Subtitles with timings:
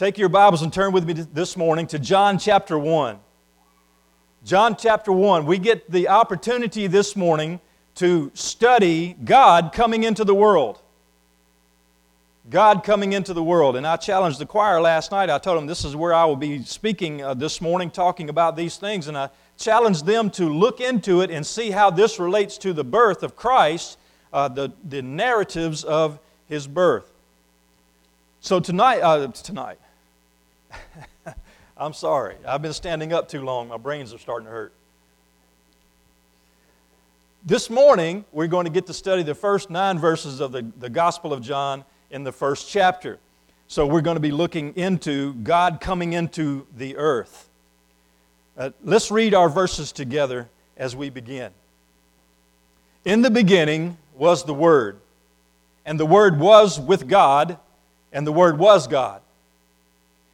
[0.00, 3.18] Take your Bibles and turn with me this morning to John chapter 1.
[4.46, 5.44] John chapter 1.
[5.44, 7.60] We get the opportunity this morning
[7.96, 10.80] to study God coming into the world.
[12.48, 13.76] God coming into the world.
[13.76, 15.28] And I challenged the choir last night.
[15.28, 18.56] I told them this is where I will be speaking uh, this morning, talking about
[18.56, 19.06] these things.
[19.06, 19.28] And I
[19.58, 23.36] challenged them to look into it and see how this relates to the birth of
[23.36, 23.98] Christ,
[24.32, 27.12] uh, the, the narratives of his birth.
[28.40, 29.78] So tonight, uh, tonight,
[31.76, 32.36] I'm sorry.
[32.46, 33.68] I've been standing up too long.
[33.68, 34.72] My brains are starting to hurt.
[37.44, 40.90] This morning, we're going to get to study the first nine verses of the, the
[40.90, 43.18] Gospel of John in the first chapter.
[43.66, 47.48] So, we're going to be looking into God coming into the earth.
[48.58, 51.50] Uh, let's read our verses together as we begin.
[53.06, 54.98] In the beginning was the Word,
[55.86, 57.58] and the Word was with God,
[58.12, 59.22] and the Word was God.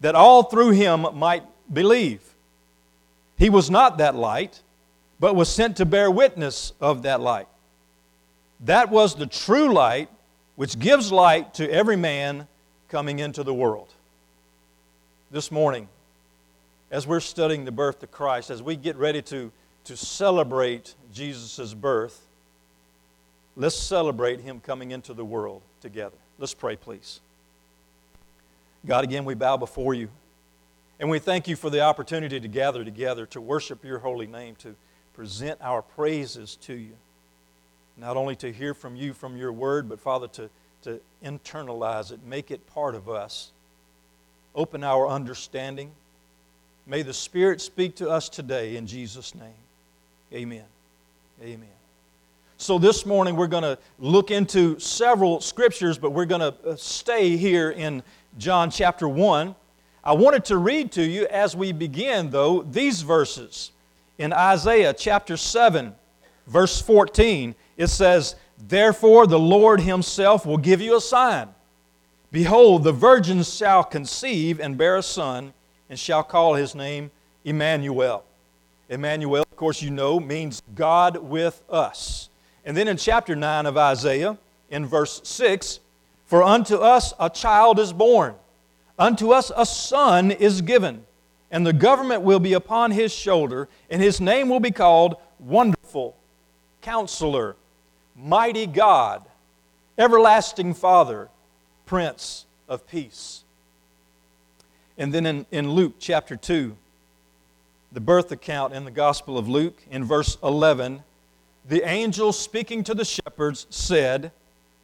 [0.00, 2.22] that all through him might believe.
[3.38, 4.60] He was not that light,
[5.18, 7.48] but was sent to bear witness of that light.
[8.60, 10.08] That was the true light
[10.56, 12.46] which gives light to every man
[12.88, 13.88] coming into the world.
[15.30, 15.88] This morning,
[16.90, 19.52] as we're studying the birth of Christ, as we get ready to,
[19.84, 22.26] to celebrate Jesus' birth,
[23.56, 26.16] let's celebrate him coming into the world together.
[26.38, 27.20] Let's pray, please.
[28.86, 30.08] God, again, we bow before you.
[30.98, 34.54] And we thank you for the opportunity to gather together to worship your holy name,
[34.56, 34.74] to
[35.14, 36.92] present our praises to you.
[37.96, 40.50] Not only to hear from you from your word, but Father, to,
[40.82, 43.50] to internalize it, make it part of us.
[44.54, 45.90] Open our understanding.
[46.86, 49.52] May the Spirit speak to us today in Jesus' name.
[50.32, 50.64] Amen.
[51.42, 51.79] Amen.
[52.60, 56.76] So, this morning we're going to look into several scriptures, but we're going to uh,
[56.76, 58.02] stay here in
[58.36, 59.54] John chapter 1.
[60.04, 63.72] I wanted to read to you as we begin, though, these verses.
[64.18, 65.94] In Isaiah chapter 7,
[66.48, 68.36] verse 14, it says,
[68.68, 71.48] Therefore the Lord Himself will give you a sign.
[72.30, 75.54] Behold, the virgin shall conceive and bear a son,
[75.88, 77.10] and shall call his name
[77.42, 78.22] Emmanuel.
[78.90, 82.29] Emmanuel, of course, you know, means God with us.
[82.64, 84.36] And then in chapter 9 of Isaiah,
[84.70, 85.80] in verse 6,
[86.26, 88.34] for unto us a child is born,
[88.98, 91.04] unto us a son is given,
[91.50, 96.16] and the government will be upon his shoulder, and his name will be called Wonderful,
[96.82, 97.56] Counselor,
[98.16, 99.24] Mighty God,
[99.98, 101.28] Everlasting Father,
[101.86, 103.42] Prince of Peace.
[104.96, 106.76] And then in, in Luke chapter 2,
[107.90, 111.02] the birth account in the Gospel of Luke, in verse 11,
[111.68, 114.32] the angel speaking to the shepherds said,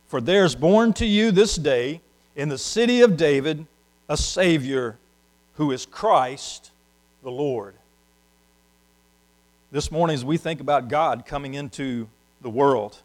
[0.08, 2.00] for there is born to you this day
[2.36, 3.66] in the city of David
[4.08, 4.96] a Savior
[5.54, 6.70] who is Christ
[7.22, 7.74] the Lord.
[9.72, 12.08] This morning, as we think about God coming into
[12.40, 12.96] the world,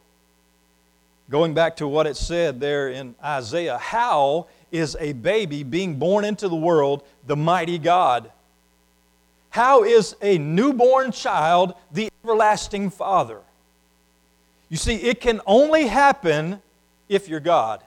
[1.28, 6.24] going back to what it said there in Isaiah, how is a baby being born
[6.24, 8.30] into the world the mighty God?
[9.50, 13.40] How is a newborn child the everlasting Father?
[14.72, 16.62] You see, it can only happen
[17.06, 17.82] if you're God.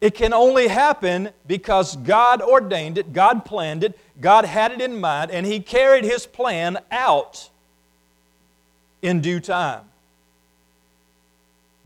[0.00, 5.00] It can only happen because God ordained it, God planned it, God had it in
[5.00, 7.50] mind, and He carried His plan out
[9.02, 9.82] in due time.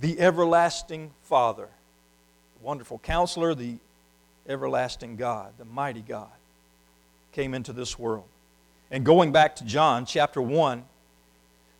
[0.01, 1.71] The everlasting Father,
[2.61, 3.77] the wonderful counselor, the
[4.47, 6.29] everlasting God, the mighty God,
[7.33, 8.27] came into this world.
[8.91, 10.85] And going back to John chapter 1,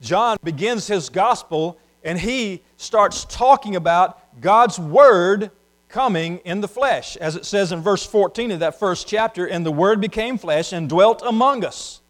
[0.01, 5.51] John begins his gospel and he starts talking about God's Word
[5.89, 7.17] coming in the flesh.
[7.17, 10.73] As it says in verse 14 of that first chapter, and the Word became flesh
[10.73, 12.01] and dwelt among us.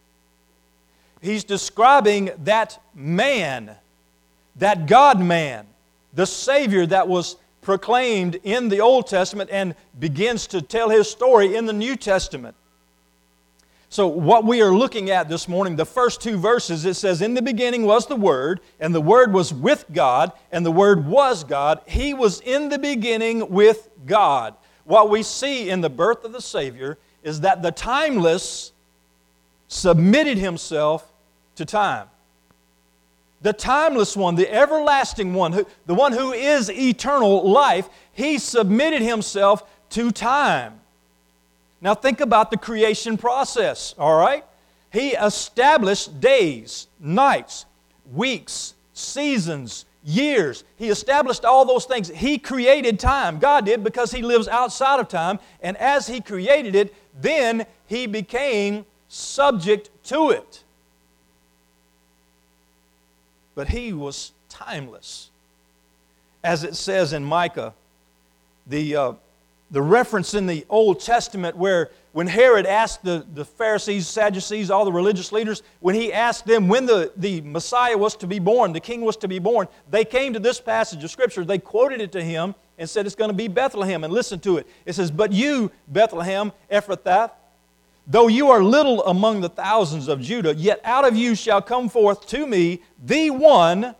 [1.22, 3.74] He's describing that man,
[4.56, 5.66] that God man,
[6.12, 11.56] the Savior that was proclaimed in the Old Testament and begins to tell his story
[11.56, 12.54] in the New Testament.
[13.96, 17.32] So, what we are looking at this morning, the first two verses, it says, In
[17.32, 21.44] the beginning was the Word, and the Word was with God, and the Word was
[21.44, 21.80] God.
[21.86, 24.54] He was in the beginning with God.
[24.84, 28.72] what we see in the birth of the Savior is that the timeless
[29.66, 31.10] submitted himself
[31.54, 32.08] to time.
[33.40, 39.62] The timeless one, the everlasting one, the one who is eternal life, he submitted himself
[39.88, 40.82] to time.
[41.86, 44.44] Now think about the creation process, all right?
[44.92, 47.64] He established days, nights,
[48.12, 50.64] weeks, seasons, years.
[50.78, 52.08] He established all those things.
[52.08, 53.38] He created time.
[53.38, 55.38] God did because He lives outside of time.
[55.62, 60.64] And as He created it, then He became subject to it.
[63.54, 65.30] But He was timeless.
[66.42, 67.74] As it says in Micah,
[68.66, 69.12] the, uh,
[69.70, 74.84] the reference in the Old Testament where when Herod asked the, the Pharisees, Sadducees, all
[74.84, 78.72] the religious leaders, when he asked them when the, the Messiah was to be born,
[78.72, 81.44] the king was to be born, they came to this passage of Scripture.
[81.44, 84.04] They quoted it to him and said it's going to be Bethlehem.
[84.04, 84.66] And listen to it.
[84.84, 87.32] It says, But you, Bethlehem, Ephrathah,
[88.06, 91.88] though you are little among the thousands of Judah, yet out of you shall come
[91.88, 93.94] forth to me the one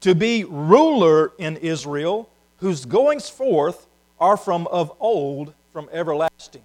[0.00, 3.86] to be ruler in Israel, whose goings forth
[4.22, 6.62] are from of old, from everlasting.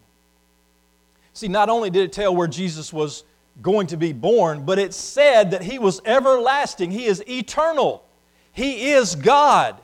[1.33, 3.24] See, not only did it tell where Jesus was
[3.63, 6.92] going to be born, but it said that he was everlasting.
[6.92, 8.04] He is eternal.
[8.51, 9.75] He is God.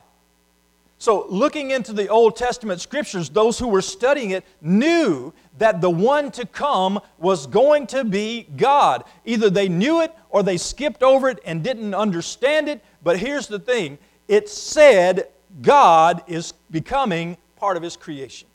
[0.98, 5.90] So, looking into the Old Testament scriptures, those who were studying it knew that the
[5.90, 9.02] one to come was going to be God.
[9.24, 12.82] Either they knew it or they skipped over it and didn't understand it.
[13.02, 13.98] But here's the thing
[14.28, 15.28] it said
[15.60, 18.46] God is becoming part of His creation.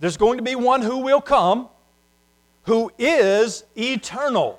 [0.00, 1.68] There's going to be one who will come
[2.62, 4.58] who is eternal.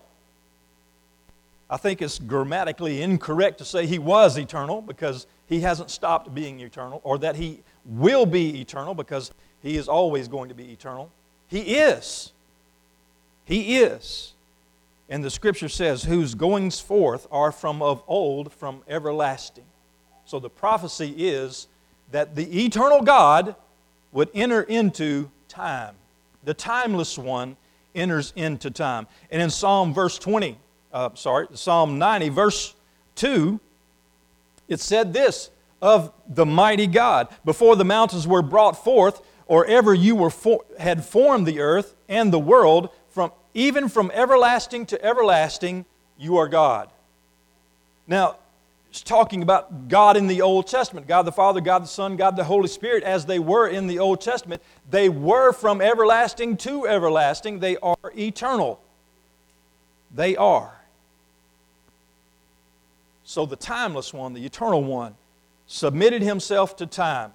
[1.72, 6.60] I think it's grammatically incorrect to say he was eternal because he hasn't stopped being
[6.60, 9.32] eternal, or that he will be eternal because
[9.64, 11.10] he is always going to be eternal.
[11.48, 12.32] He is.
[13.46, 14.34] He is.
[15.10, 19.66] And the scripture says, whose goings forth are from of old, from everlasting.
[20.28, 21.68] So the prophecy is
[22.14, 23.56] that the eternal God
[24.12, 25.96] would enter into time.
[26.44, 27.58] The timeless one
[27.96, 29.08] enters into time.
[29.32, 30.56] And in Psalm verse 20,
[30.94, 32.76] uh, sorry, Psalm 90, verse
[33.16, 33.60] 2,
[34.68, 35.50] it said this
[35.82, 40.64] of the mighty God Before the mountains were brought forth, or ever you were for,
[40.78, 45.86] had formed the earth and the world, from, even from everlasting to everlasting,
[46.20, 46.90] you are God.
[48.06, 48.36] Now,
[48.94, 52.36] it's talking about God in the Old Testament God the Father, God the Son, God
[52.36, 54.62] the Holy Spirit, as they were in the Old Testament.
[54.88, 58.80] They were from everlasting to everlasting, they are eternal.
[60.14, 60.80] They are.
[63.24, 65.16] So the timeless one, the eternal one,
[65.66, 67.32] submitted himself to time.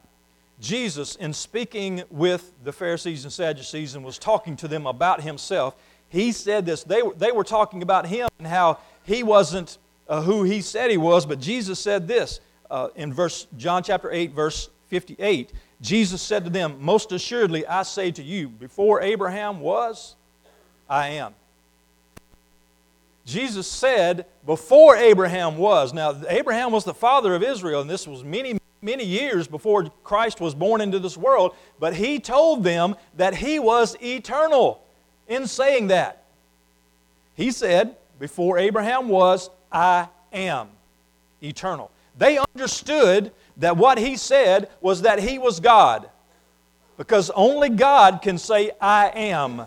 [0.61, 5.75] Jesus, in speaking with the Pharisees and Sadducees and was talking to them about himself,
[6.09, 6.85] he said this.
[6.85, 9.79] They, they were talking about him and how he wasn't
[10.09, 12.41] uh, who he said he was, but Jesus said this
[12.71, 15.53] uh, in verse John chapter 8, verse 58.
[15.81, 20.17] Jesus said to them, Most assuredly I say to you, before Abraham was,
[20.89, 21.35] I am.
[23.25, 25.93] Jesus said, Before Abraham was.
[25.93, 30.41] Now, Abraham was the father of Israel, and this was many, many years before Christ
[30.41, 34.83] was born into this world, but he told them that he was eternal
[35.29, 36.25] in saying that.
[37.35, 40.69] He said, Before Abraham was, I am
[41.43, 41.91] eternal.
[42.17, 46.09] They understood that what he said was that he was God.
[46.97, 49.67] Because only God can say, I am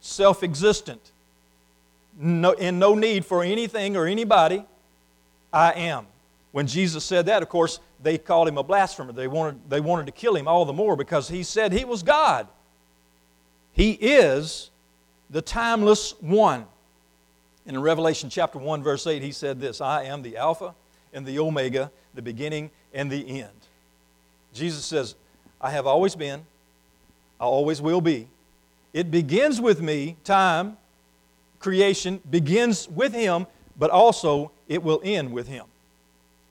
[0.00, 1.00] self existent,
[2.18, 4.64] no, in no need for anything or anybody.
[5.52, 6.06] I am.
[6.52, 9.12] When Jesus said that, of course, they called him a blasphemer.
[9.12, 12.02] They wanted, they wanted to kill him all the more because he said he was
[12.02, 12.48] God.
[13.72, 14.70] He is
[15.28, 16.66] the timeless one.
[17.70, 20.74] And in Revelation chapter 1, verse 8, he said this I am the Alpha
[21.12, 23.52] and the Omega, the beginning and the end.
[24.52, 25.14] Jesus says,
[25.60, 26.40] I have always been,
[27.38, 28.26] I always will be.
[28.92, 30.78] It begins with me, time,
[31.60, 33.46] creation begins with Him,
[33.78, 35.66] but also it will end with Him.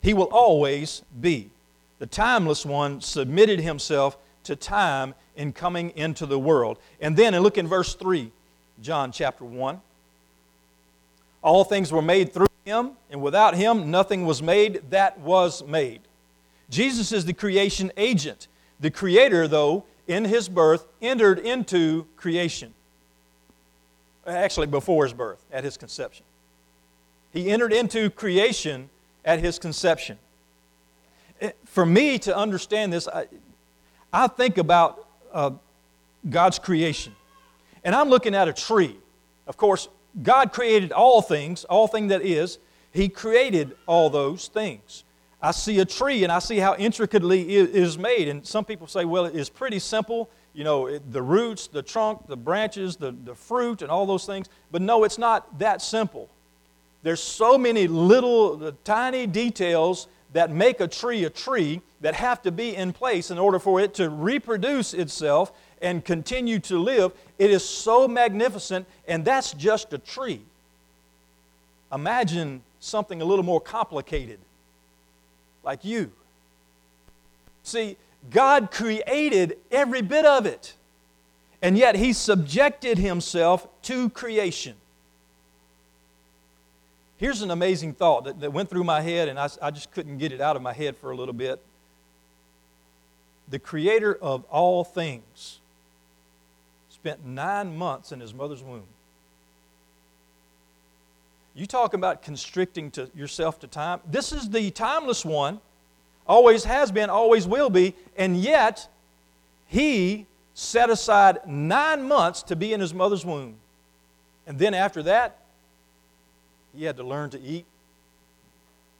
[0.00, 1.50] He will always be.
[1.98, 6.78] The timeless one submitted himself to time in coming into the world.
[6.98, 8.32] And then, and look in verse 3,
[8.80, 9.82] John chapter 1.
[11.42, 16.00] All things were made through him, and without him, nothing was made that was made.
[16.68, 18.46] Jesus is the creation agent.
[18.78, 22.74] The Creator, though, in his birth, entered into creation.
[24.26, 26.24] Actually, before his birth, at his conception.
[27.32, 28.90] He entered into creation
[29.24, 30.18] at his conception.
[31.64, 33.26] For me to understand this, I,
[34.12, 35.52] I think about uh,
[36.28, 37.14] God's creation,
[37.82, 38.96] and I'm looking at a tree.
[39.46, 39.88] Of course,
[40.22, 42.58] God created all things, all thing that is.
[42.92, 45.04] He created all those things.
[45.42, 48.28] I see a tree and I see how intricately it is made.
[48.28, 50.28] And some people say, well, it's pretty simple.
[50.52, 54.48] You know, the roots, the trunk, the branches, the, the fruit, and all those things.
[54.70, 56.28] But no, it's not that simple.
[57.02, 62.42] There's so many little, uh, tiny details that make a tree a tree that have
[62.42, 67.12] to be in place in order for it to reproduce itself and continue to live.
[67.38, 70.42] It is so magnificent, and that's just a tree.
[71.92, 74.38] Imagine something a little more complicated,
[75.64, 76.10] like you.
[77.62, 77.96] See,
[78.30, 80.74] God created every bit of it,
[81.62, 84.76] and yet He subjected Himself to creation.
[87.16, 90.18] Here's an amazing thought that, that went through my head, and I, I just couldn't
[90.18, 91.60] get it out of my head for a little bit.
[93.50, 95.59] The creator of all things
[97.00, 98.84] spent nine months in his mother's womb.
[101.54, 104.00] You talk about constricting to yourself to time.
[104.06, 105.60] This is the timeless one,
[106.26, 108.86] always has been, always will be, and yet
[109.66, 113.54] he set aside nine months to be in his mother's womb.
[114.46, 115.38] And then after that,
[116.76, 117.64] he had to learn to eat.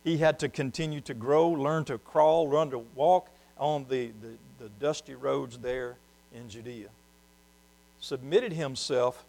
[0.04, 3.28] He had to continue to grow, learn to crawl, learn to walk
[3.59, 5.97] on the, the, the dusty roads there
[6.35, 6.88] in Judea.
[8.00, 9.25] Submitted himself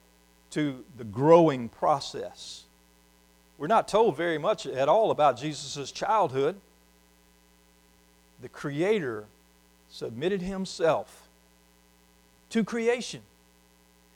[0.52, 2.64] to the growing process.
[3.58, 6.56] We're not told very much at all about Jesus' childhood.
[8.42, 9.26] The Creator
[9.90, 11.28] submitted himself
[12.50, 13.22] to creation.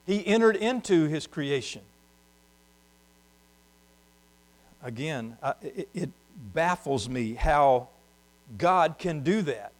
[0.04, 1.82] He entered into his creation
[4.86, 6.10] again, it,
[6.54, 7.88] baffles me how
[8.56, 9.72] God can do that.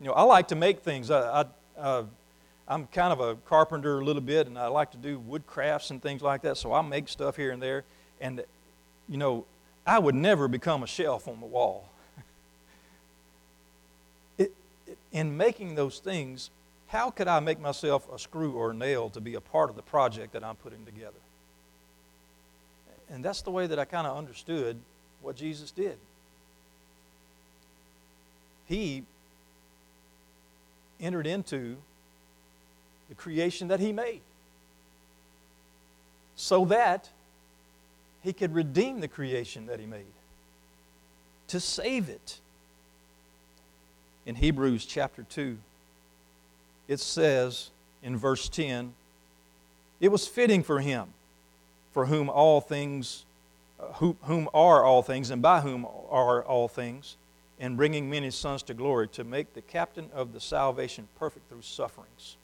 [0.00, 1.10] You know, I like to make things.
[1.10, 1.44] I,
[1.78, 2.04] I,
[2.68, 5.90] I'm kind of a carpenter a little bit, and I like to do wood crafts
[5.90, 7.84] and things like that, so I make stuff here and there.
[8.20, 8.44] And,
[9.08, 9.46] you know,
[9.86, 11.88] I would never become a shelf on the wall.
[14.38, 14.52] it,
[14.86, 16.50] it, in making those things,
[16.88, 19.76] how could I make myself a screw or a nail to be a part of
[19.76, 21.12] the project that I'm putting together?
[23.10, 24.76] And that's the way that I kind of understood
[25.22, 25.96] what Jesus did.
[28.66, 29.04] He
[31.00, 31.78] entered into
[33.08, 34.20] the creation that He made
[36.38, 37.10] so that
[38.22, 40.04] He could redeem the creation that He made,
[41.48, 42.38] to save it.
[44.24, 45.58] In Hebrews chapter 2,
[46.86, 47.70] it says
[48.02, 48.94] in verse 10
[50.00, 51.08] it was fitting for Him
[51.92, 53.24] for whom all things,
[53.80, 57.16] uh, whom are all things, and by whom are all things,
[57.58, 61.62] and bringing many sons to glory, to make the captain of the salvation perfect through
[61.62, 62.36] sufferings.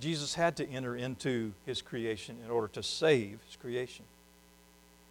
[0.00, 4.04] Jesus had to enter into his creation in order to save his creation.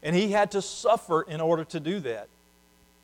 [0.04, 2.28] And he had to suffer in order to do that.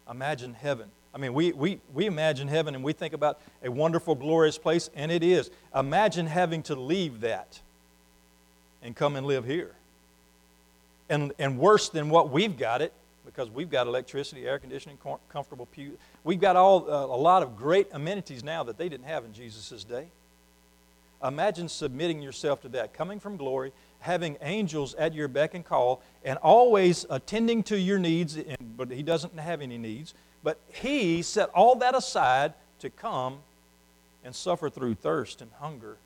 [0.10, 0.90] Imagine heaven.
[1.14, 4.90] I mean, we, we, we imagine heaven and we think about a wonderful, glorious place,
[4.96, 5.50] and it is.
[5.76, 7.60] Imagine having to leave that
[8.84, 9.72] and come and live here.
[11.10, 12.94] And, and worse than what we've got it,
[13.26, 14.98] because we've got electricity, air conditioning,
[15.30, 15.98] comfortable pew.
[16.24, 19.34] We've got all, uh, a lot of great amenities now that they didn't have in
[19.34, 20.08] Jesus' day.
[21.24, 26.02] Imagine submitting yourself to that, coming from glory, having angels at your beck and call,
[26.24, 28.38] and always attending to your needs,
[28.76, 30.14] but he doesn't have any needs.
[30.44, 33.40] But he set all that aside to come
[34.24, 35.98] and suffer through thirst and hunger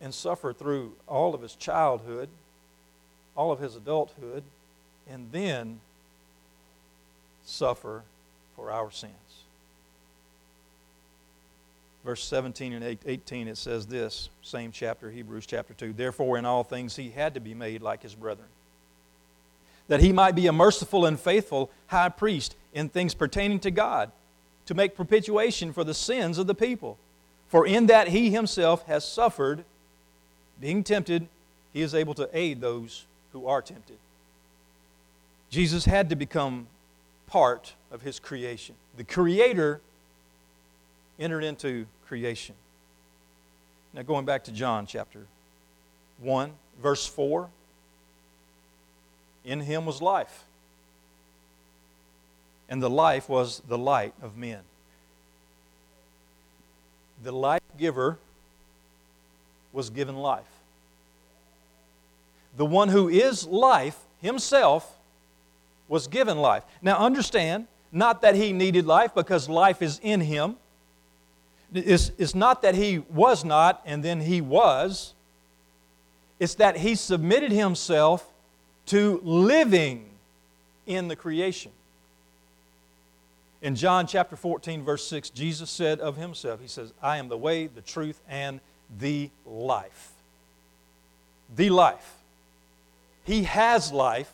[0.00, 2.28] and suffer through all of his childhood,
[3.36, 4.42] all of his adulthood,
[5.10, 5.80] and then
[7.44, 8.02] suffer
[8.54, 9.12] for our sins.
[12.04, 15.92] Verse 17 and 18, it says this, same chapter, Hebrews chapter 2.
[15.92, 18.48] Therefore, in all things, he had to be made like his brethren,
[19.88, 24.12] that he might be a merciful and faithful high priest in things pertaining to God,
[24.66, 26.98] to make propitiation for the sins of the people.
[27.48, 29.64] For in that he himself has suffered
[30.60, 31.26] being tempted,
[31.72, 33.96] he is able to aid those who are tempted.
[35.50, 36.66] Jesus had to become
[37.26, 38.74] part of his creation.
[38.96, 39.80] The Creator
[41.18, 42.54] entered into creation.
[43.92, 45.26] Now, going back to John chapter
[46.20, 47.48] 1, verse 4
[49.44, 50.44] In him was life,
[52.68, 54.60] and the life was the light of men.
[57.22, 58.18] The life giver
[59.72, 60.44] was given life.
[62.56, 64.98] The one who is life himself
[65.88, 66.64] was given life.
[66.82, 70.56] Now understand, not that he needed life because life is in him.
[71.74, 75.14] It's, it's not that he was not and then he was,
[76.40, 78.26] it's that he submitted himself
[78.86, 80.06] to living
[80.86, 81.72] in the creation.
[83.60, 87.36] In John chapter 14, verse 6, Jesus said of himself, He says, I am the
[87.36, 88.60] way, the truth, and
[88.98, 90.12] the life.
[91.54, 92.14] The life.
[93.24, 94.32] He has life,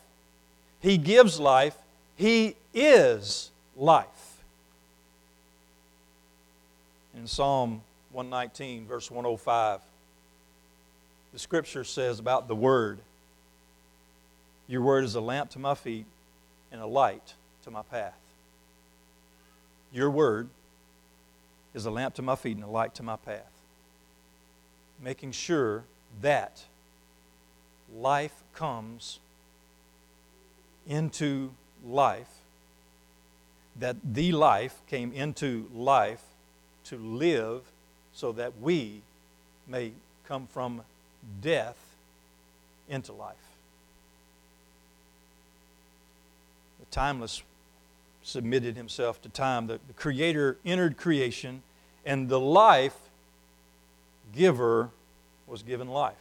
[0.79, 1.75] He gives life,
[2.15, 4.07] He is life.
[7.15, 7.81] In Psalm
[8.11, 9.79] 119, verse 105,
[11.31, 12.99] the scripture says about the Word
[14.67, 16.05] Your Word is a lamp to my feet
[16.73, 18.19] and a light to my path.
[19.93, 20.49] Your Word
[21.73, 23.51] is a lamp to my feet and a light to my path.
[25.01, 25.83] Making sure
[26.21, 26.65] that
[27.95, 29.19] life comes
[30.85, 31.51] into
[31.85, 32.41] life,
[33.79, 36.23] that the life came into life
[36.85, 37.61] to live
[38.13, 39.01] so that we
[39.67, 39.91] may
[40.27, 40.81] come from
[41.41, 41.77] death
[42.89, 43.35] into life.
[46.79, 47.41] The timeless
[48.23, 49.67] submitted himself to time.
[49.67, 51.61] The, the Creator entered creation,
[52.05, 52.97] and the life
[54.35, 54.89] giver
[55.47, 56.15] was given life.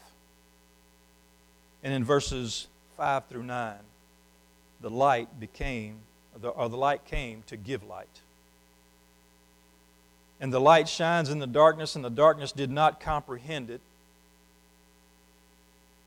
[1.82, 2.66] And in verses
[2.96, 3.74] 5 through 9,
[4.80, 5.96] the light became,
[6.42, 8.20] or the light came to give light.
[10.40, 13.80] And the light shines in the darkness, and the darkness did not comprehend it.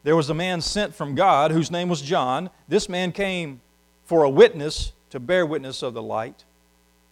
[0.03, 2.49] There was a man sent from God whose name was John.
[2.67, 3.61] This man came
[4.05, 6.43] for a witness to bear witness of the light,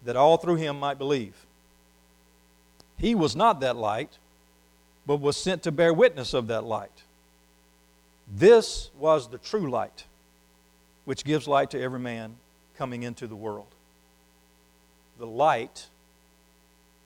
[0.03, 1.33] that all through him might believe.
[2.97, 4.17] He was not that light,
[5.05, 7.03] but was sent to bear witness of that light.
[8.33, 10.05] This was the true light,
[11.05, 12.35] which gives light to every man
[12.77, 13.67] coming into the world.
[15.19, 15.87] The light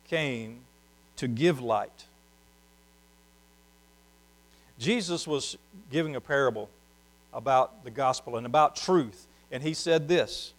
[0.09, 0.59] came
[1.17, 2.05] to give light.
[4.79, 5.57] Jesus was
[5.91, 6.69] giving a parable
[7.33, 10.53] about the gospel and about truth, and he said this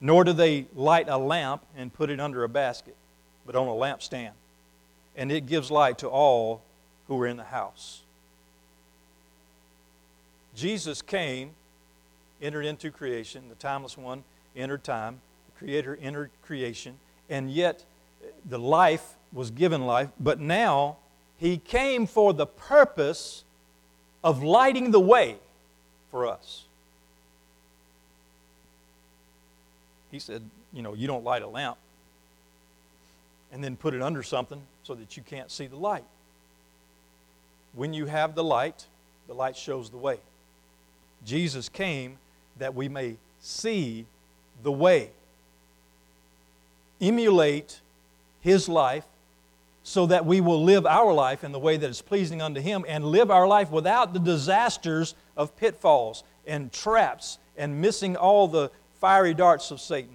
[0.00, 2.96] Nor do they light a lamp and put it under a basket,
[3.46, 4.32] but on a lampstand,
[5.16, 6.62] and it gives light to all
[7.08, 8.02] who are in the house.
[10.54, 11.50] Jesus came,
[12.42, 14.24] entered into creation, the timeless one
[14.56, 16.98] entered time, the Creator entered creation,
[17.30, 17.84] and yet
[18.48, 20.96] the life was given life, but now
[21.38, 23.44] he came for the purpose
[24.24, 25.36] of lighting the way
[26.10, 26.64] for us.
[30.10, 31.76] He said, You know, you don't light a lamp
[33.52, 36.04] and then put it under something so that you can't see the light.
[37.74, 38.86] When you have the light,
[39.26, 40.18] the light shows the way.
[41.24, 42.16] Jesus came
[42.58, 44.06] that we may see
[44.62, 45.10] the way.
[47.00, 47.80] Emulate
[48.40, 49.04] his life
[49.88, 52.84] so that we will live our life in the way that is pleasing unto Him
[52.86, 58.70] and live our life without the disasters of pitfalls and traps and missing all the
[59.00, 60.14] fiery darts of Satan.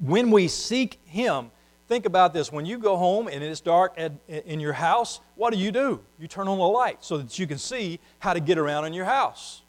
[0.00, 1.50] When we seek Him,
[1.86, 2.50] think about this.
[2.50, 6.00] When you go home and it's dark in your house, what do you do?
[6.18, 8.94] You turn on the light so that you can see how to get around in
[8.94, 9.60] your house.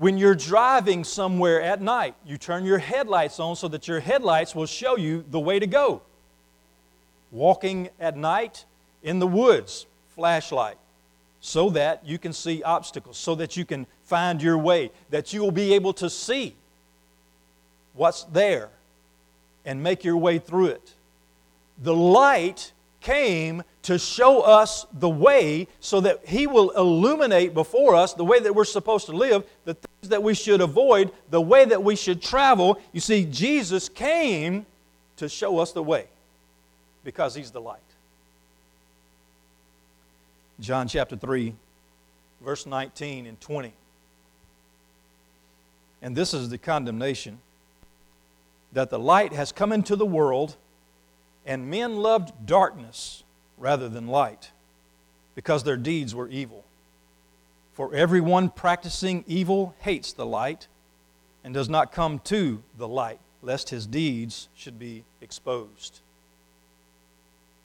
[0.00, 4.54] When you're driving somewhere at night, you turn your headlights on so that your headlights
[4.54, 6.00] will show you the way to go.
[7.30, 8.64] Walking at night
[9.02, 9.84] in the woods,
[10.14, 10.78] flashlight,
[11.42, 15.42] so that you can see obstacles, so that you can find your way, that you
[15.42, 16.54] will be able to see
[17.92, 18.70] what's there
[19.66, 20.94] and make your way through it.
[21.82, 28.12] The light came to show us the way so that He will illuminate before us
[28.12, 31.64] the way that we're supposed to live, the things that we should avoid, the way
[31.64, 32.80] that we should travel.
[32.92, 34.66] You see, Jesus came
[35.16, 36.06] to show us the way
[37.04, 37.78] because He's the light.
[40.60, 41.54] John chapter 3,
[42.42, 43.72] verse 19 and 20.
[46.02, 47.38] And this is the condemnation
[48.72, 50.56] that the light has come into the world
[51.46, 53.24] and men loved darkness
[53.60, 54.50] rather than light
[55.36, 56.64] because their deeds were evil.
[57.74, 60.66] For everyone practicing evil hates the light
[61.44, 66.00] and does not come to the light, lest his deeds should be exposed.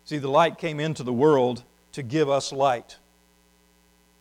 [0.05, 2.97] See, the light came into the world to give us light.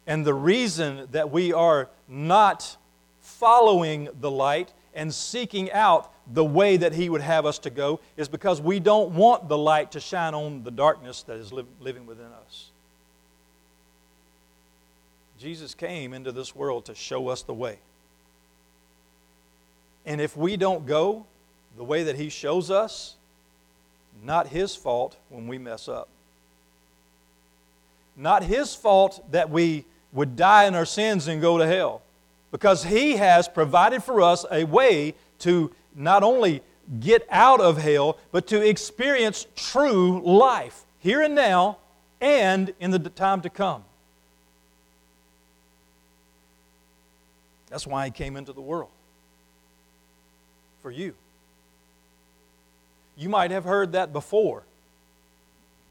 [0.06, 2.76] And the reason that we are not
[3.20, 8.00] following the light and seeking out the way that He would have us to go
[8.16, 12.06] is because we don't want the light to shine on the darkness that is living
[12.06, 12.70] within us.
[15.38, 17.78] Jesus came into this world to show us the way.
[20.06, 21.26] And if we don't go
[21.76, 23.16] the way that He shows us,
[24.22, 26.08] not His fault when we mess up.
[28.16, 32.00] Not His fault that we would die in our sins and go to hell.
[32.52, 36.62] Because He has provided for us a way to not only
[37.00, 41.78] get out of hell, but to experience true life here and now
[42.20, 43.84] and in the time to come.
[47.68, 48.90] That's why He came into the world
[50.82, 51.14] for you.
[53.16, 54.62] You might have heard that before.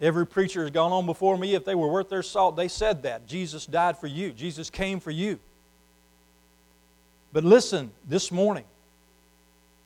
[0.01, 1.55] Every preacher has gone on before me.
[1.55, 3.27] If they were worth their salt, they said that.
[3.27, 5.39] Jesus died for you, Jesus came for you.
[7.31, 8.65] But listen this morning,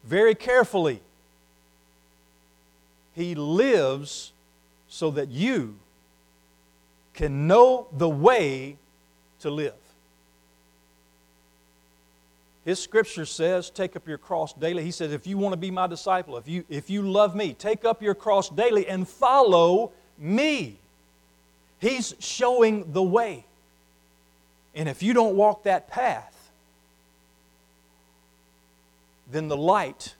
[0.08, 1.02] very carefully.
[3.13, 4.32] He lives
[4.88, 5.76] so that you
[7.13, 8.78] can know the way
[9.41, 9.74] to live.
[12.63, 14.84] His scripture says, take up your cross daily.
[14.84, 17.54] He says, if you want to be my disciple, if you, if you love me,
[17.54, 20.78] take up your cross daily and follow me.
[21.80, 23.46] He's showing the way.
[24.76, 26.37] And if you don't walk that path,
[29.32, 30.16] then the light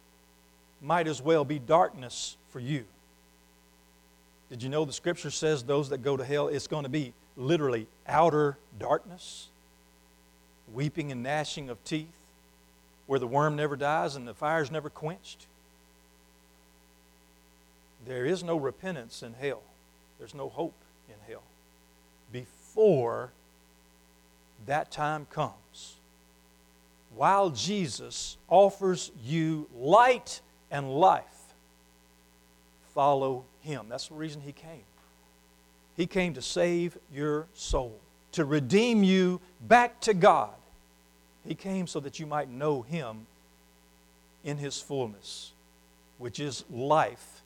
[0.82, 2.86] might as well be darkness for you.
[4.50, 7.13] Did you know the scripture says those that go to hell, it's going to be
[7.36, 9.48] literally outer darkness,
[10.74, 12.08] weeping and gnashing of teeth?
[13.08, 15.48] where the worm never dies and the fire's never quenched.
[18.06, 19.63] There is no repentance in hell.
[20.20, 20.76] There's no hope
[21.10, 21.43] in hell.
[22.32, 23.32] Before
[24.65, 25.96] that time comes,
[27.17, 31.23] while Jesus offers you light and life,
[32.93, 33.88] follow him.
[33.89, 34.84] That's the reason he came.
[35.95, 37.99] He came to save your soul,
[38.34, 40.53] to redeem you back to God
[41.47, 43.25] he came so that you might know Him
[44.43, 45.53] in His fullness,
[46.17, 47.41] which is life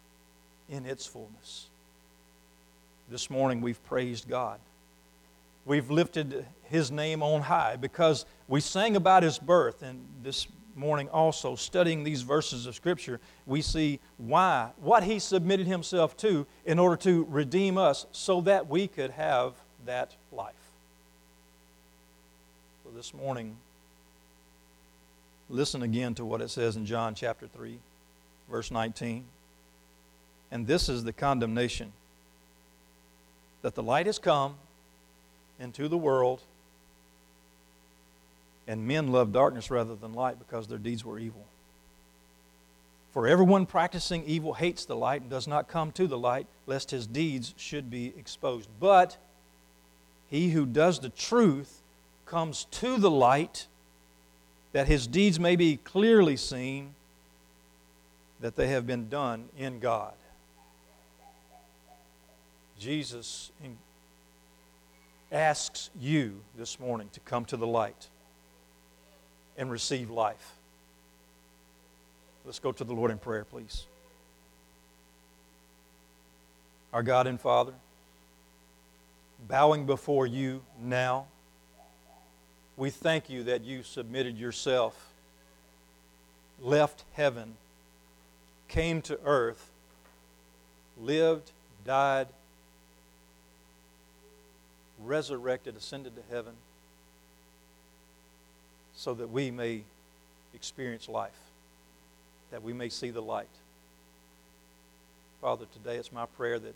[0.69, 1.67] in its fullness.
[3.09, 4.59] This morning we've praised God.
[5.65, 11.09] We've lifted His name on high because we sang about His birth, and this morning
[11.09, 16.79] also, studying these verses of Scripture, we see why, what He submitted Himself to in
[16.79, 19.53] order to redeem us so that we could have
[19.85, 20.53] that life.
[22.83, 23.57] So this morning,
[25.51, 27.77] Listen again to what it says in John chapter 3,
[28.49, 29.25] verse 19.
[30.49, 31.91] And this is the condemnation
[33.61, 34.55] that the light has come
[35.61, 36.41] into the world,
[38.67, 41.45] and men love darkness rather than light because their deeds were evil.
[43.13, 46.91] For everyone practicing evil hates the light and does not come to the light, lest
[46.91, 48.69] his deeds should be exposed.
[48.79, 49.17] But
[50.29, 51.81] he who does the truth
[52.25, 53.67] comes to the light
[54.71, 56.93] that his deeds may be clearly seen
[58.39, 60.13] that they have been done in God.
[62.79, 63.51] Jesus
[65.31, 68.07] asks you this morning to come to the light
[69.57, 70.55] and receive life.
[72.45, 73.85] Let's go to the Lord in prayer, please.
[76.91, 77.73] Our God and Father,
[79.47, 81.27] bowing before you now.
[82.75, 85.13] We thank you that you submitted yourself,
[86.61, 87.53] left heaven,
[88.67, 89.69] came to earth,
[90.99, 91.51] lived,
[91.85, 92.27] died,
[95.11, 96.53] resurrected, ascended to heaven,
[98.95, 99.81] so that we may
[100.55, 101.37] experience life,
[102.49, 103.49] that we may see the light.
[105.41, 106.75] Father, today it's my prayer that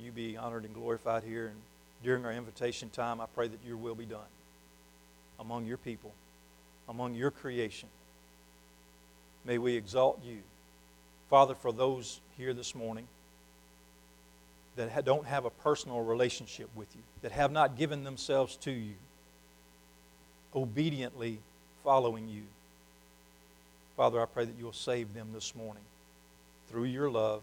[0.00, 1.46] you be honored and glorified here.
[1.46, 1.56] And
[2.04, 4.30] during our invitation time, I pray that your will be done
[5.40, 6.12] among your people,
[6.88, 7.88] among your creation.
[9.44, 10.38] May we exalt you.
[11.28, 13.08] Father, for those here this morning
[14.76, 18.94] that don't have a personal relationship with you, that have not given themselves to you,
[20.54, 21.38] obediently
[21.82, 22.42] following you,
[23.96, 25.82] Father, I pray that you'll save them this morning
[26.70, 27.42] through your love,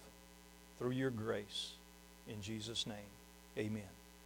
[0.78, 1.72] through your grace.
[2.30, 2.96] In Jesus' name,
[3.58, 3.82] amen.